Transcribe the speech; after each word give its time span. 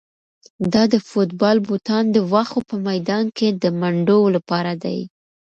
دا 0.73 0.83
د 0.93 0.95
فوټبال 1.07 1.57
بوټان 1.67 2.03
د 2.11 2.17
واښو 2.31 2.59
په 2.69 2.75
میدان 2.87 3.25
کې 3.37 3.47
د 3.61 3.63
منډو 3.79 4.19
لپاره 4.35 4.71
دي. 4.83 4.99